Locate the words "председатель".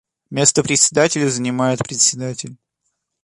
1.85-2.57